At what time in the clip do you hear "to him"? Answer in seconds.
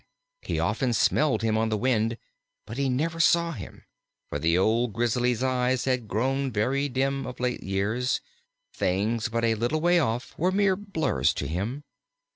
11.35-11.83